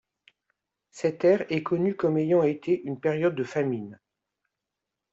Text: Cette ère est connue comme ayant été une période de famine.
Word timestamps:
Cette 0.89 1.23
ère 1.25 1.45
est 1.51 1.61
connue 1.61 1.95
comme 1.95 2.17
ayant 2.17 2.41
été 2.41 2.81
une 2.85 2.99
période 2.99 3.35
de 3.35 3.43
famine. 3.43 3.99